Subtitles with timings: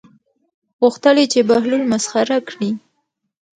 [0.81, 2.71] غوښتل یې چې بهلول مسخره کړي.